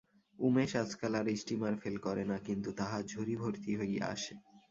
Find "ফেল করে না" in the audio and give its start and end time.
1.81-2.37